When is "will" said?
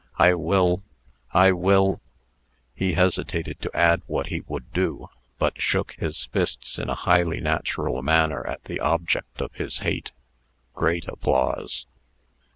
0.33-0.81, 1.51-2.01